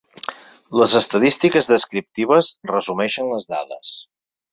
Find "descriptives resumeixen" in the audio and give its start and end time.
1.71-3.29